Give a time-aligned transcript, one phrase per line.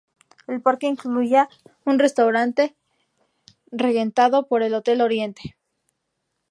[0.47, 1.47] El parque incluía
[1.85, 2.75] un restaurante,
[3.71, 5.57] regentado por el Hotel Oriente.